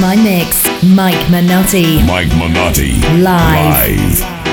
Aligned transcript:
My 0.00 0.16
Mix. 0.16 0.64
Mike 0.82 1.28
Minotti. 1.30 2.02
Mike 2.06 2.34
Minotti. 2.38 2.94
Live. 3.20 4.20
Live. 4.22 4.49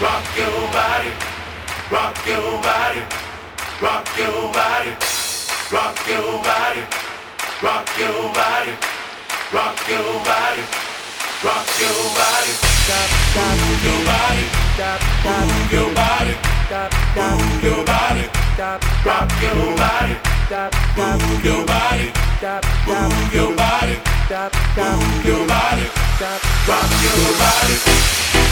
rock 0.00 0.24
your 0.36 0.70
body, 0.70 1.10
rock 1.90 2.16
your 2.26 2.62
body, 2.62 3.02
rock 3.82 4.06
your 4.16 4.52
body, 4.52 4.90
rock 5.72 5.98
your 6.06 6.38
body, 6.38 6.82
rock 7.62 7.88
your 7.98 8.32
body, 8.32 8.72
rock 9.52 9.78
your 9.88 10.12
body, 10.22 10.62
rock 11.42 11.66
your 11.82 12.00
body, 12.14 12.52
stop, 12.86 13.10
stop, 13.34 13.58
move 13.58 13.82
your 13.82 14.00
body, 14.06 14.44
stop, 14.74 15.00
stop, 15.18 15.46
move 15.50 15.72
your 15.72 15.94
body, 15.94 16.34
stop, 16.66 16.94
stop, 17.12 17.40
move 17.40 17.64
your 17.64 17.84
body, 17.84 18.24
stop, 18.54 19.04
rock 19.04 19.30
your 19.42 19.76
body, 19.76 20.14
stop, 20.46 20.74
stop, 20.94 21.20
move 21.22 21.44
your 21.44 21.66
body, 21.66 22.12
stop, 22.38 22.64
stop, 22.64 23.10
move 23.10 23.34
your 23.34 23.56
body, 23.56 23.96
stop, 24.26 24.54
stop, 24.54 24.94
move 24.94 25.26
your 25.26 25.46
body, 25.46 25.86
stop, 26.14 26.68
rock 26.68 26.90
your 27.02 27.38
body. 27.38 28.07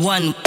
one. 0.00 0.39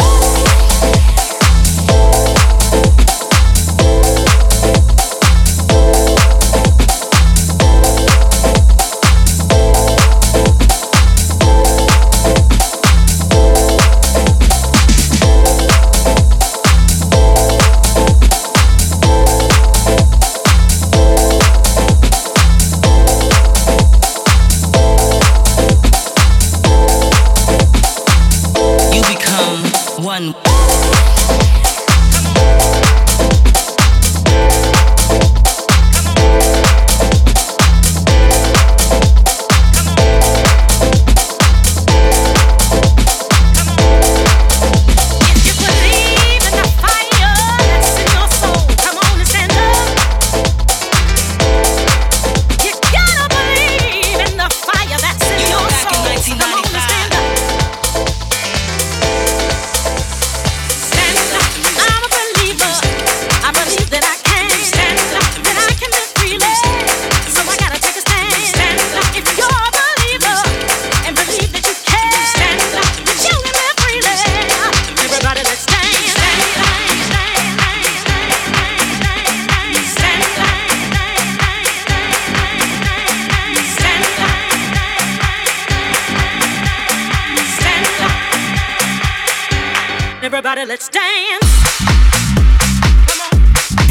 everybody, 90.63 90.69
let's 90.69 90.89
dance. 90.89 91.43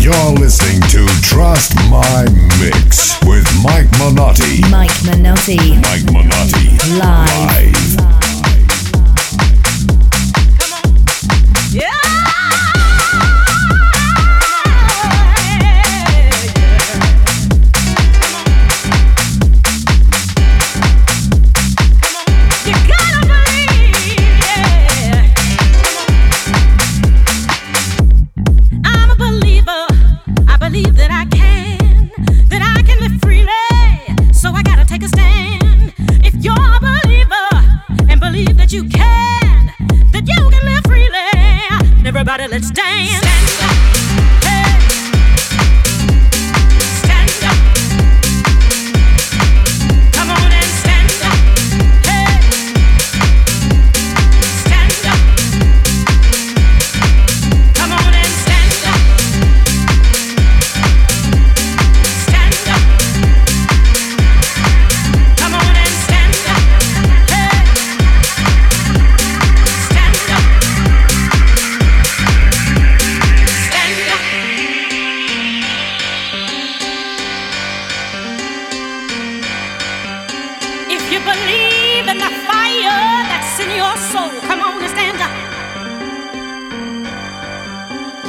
You're 0.03 0.33
listening 0.33 0.81
to 0.91 1.07
Trust 1.23 1.75
My 1.91 2.25
Mix 2.61 3.19
with 3.25 3.47
Mike 3.63 3.91
Minotti. 3.99 4.61
Mike 4.71 4.91
Minotti. 5.05 5.77
Mike 5.81 6.05
Minotti. 6.13 6.99
Live. 6.99 7.97
Live. 7.97 8.22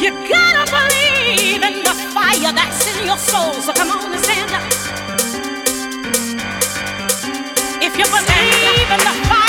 You 0.04 0.12
gotta 0.28 0.70
believe 0.70 1.64
in 1.64 1.82
the 1.82 1.94
fire 2.14 2.52
that's 2.52 2.86
in 2.94 3.06
your 3.06 3.18
soul. 3.18 3.54
So 3.54 3.72
come 3.72 3.90
on 3.90 4.12
and 4.12 4.22
stand 4.22 4.52
up. 4.52 4.62
If 7.82 7.98
you 7.98 8.04
believe 8.04 8.92
in 8.92 9.00
the 9.00 9.28
fire. 9.30 9.43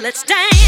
let's 0.00 0.22
dance. 0.22 0.59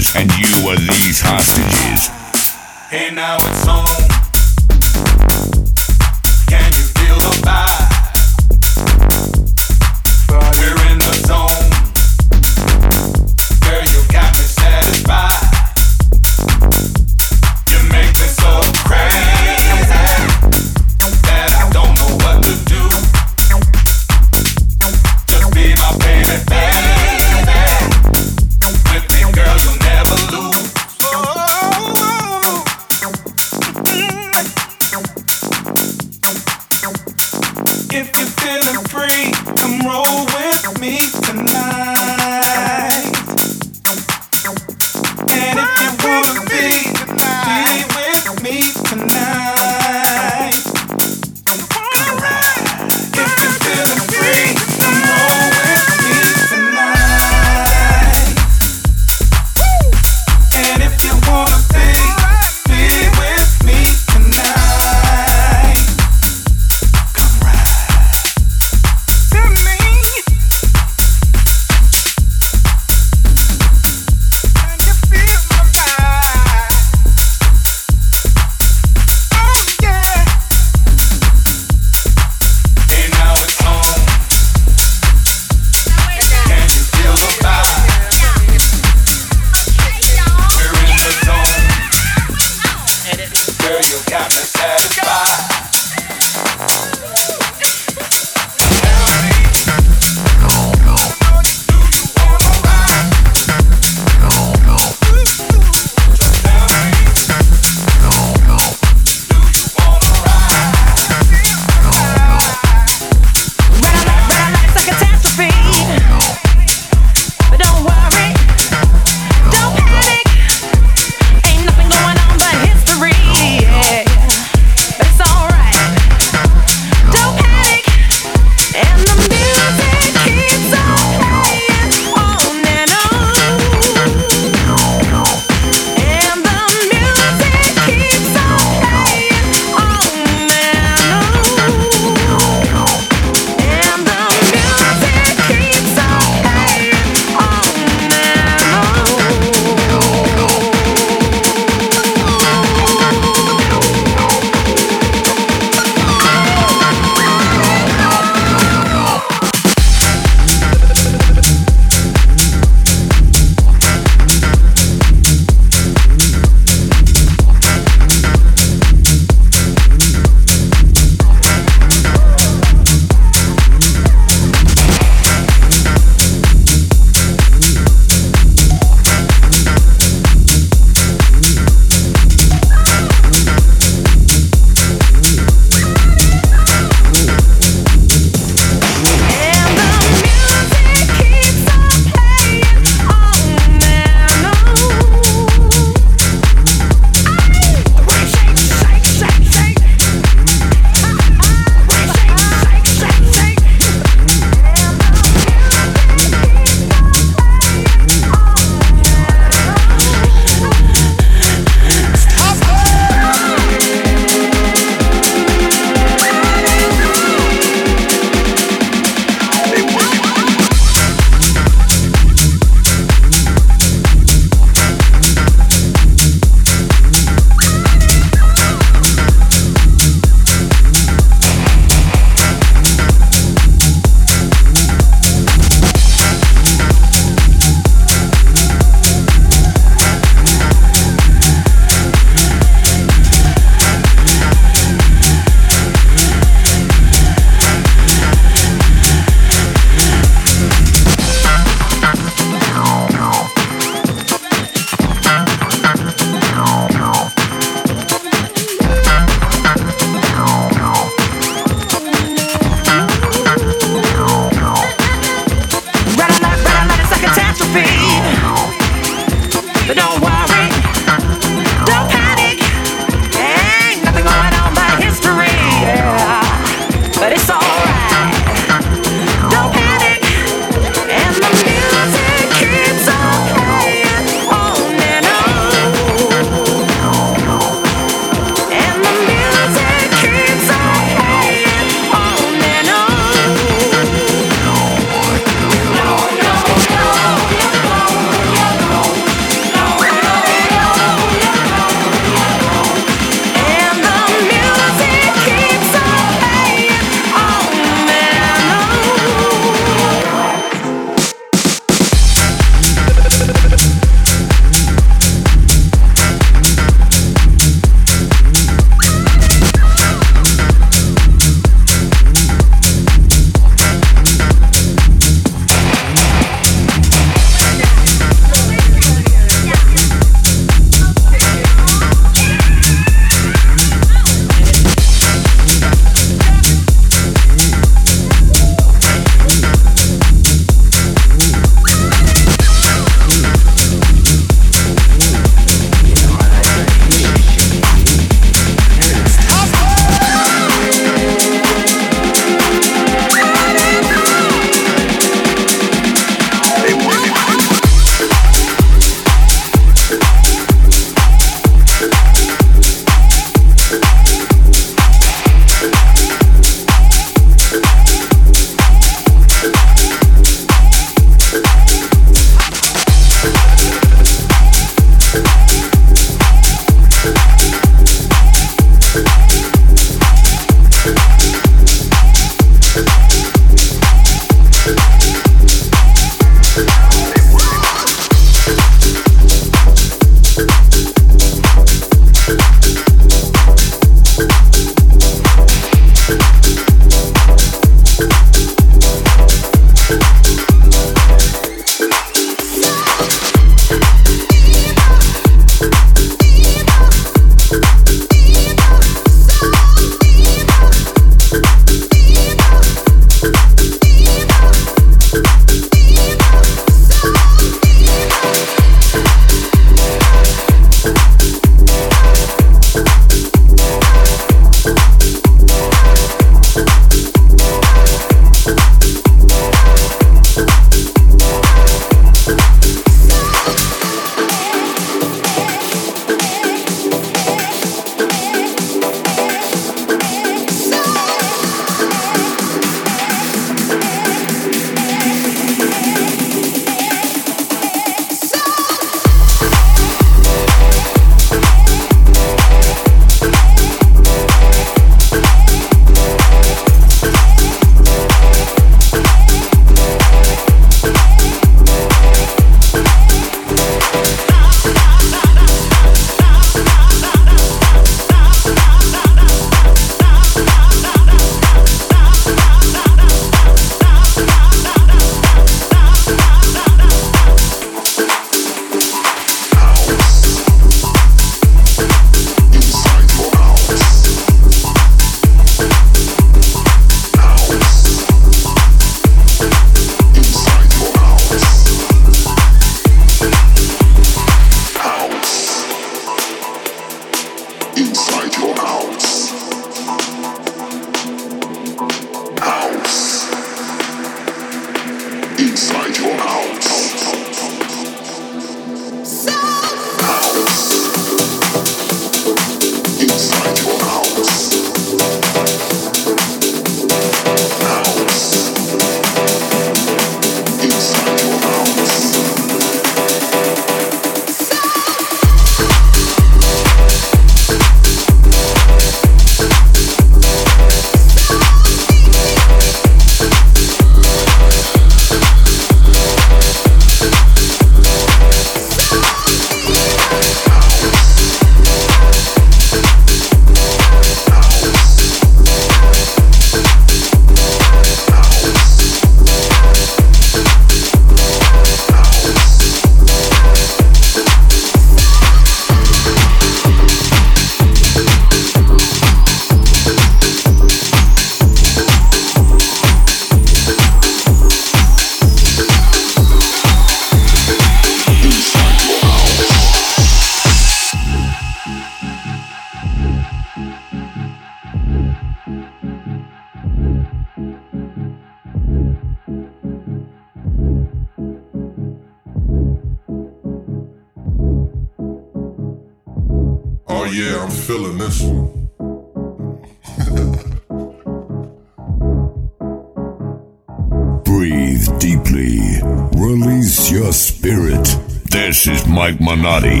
Mike 599.10 599.38
Manotti. 599.38 600.00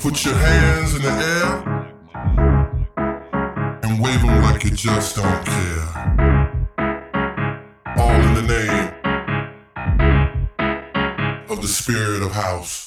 Put 0.00 0.24
your 0.24 0.34
hands 0.34 0.94
in 0.94 1.02
the 1.02 1.10
air 1.10 1.50
and 3.82 4.02
wave 4.02 4.22
them 4.22 4.42
like 4.42 4.64
you 4.64 4.70
just 4.70 5.16
don't 5.16 5.44
care. 5.44 5.86
All 7.96 8.20
in 8.22 8.34
the 8.34 8.42
name 8.42 8.88
of 11.50 11.60
the 11.60 11.68
spirit 11.68 12.22
of 12.22 12.32
house. 12.32 12.83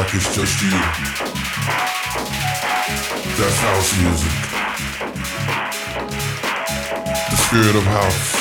like 0.00 0.14
it's 0.14 0.34
just 0.34 0.62
you. 0.62 0.70
That's 3.36 3.58
house 3.60 3.92
music. 4.00 4.32
The 7.28 7.36
spirit 7.36 7.76
of 7.76 7.82
house. 7.82 8.39